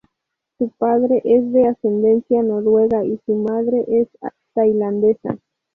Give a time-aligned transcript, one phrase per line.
[0.57, 4.07] Su padre es de ascendencia noruega, y su madre es
[4.55, 5.37] tailandesa.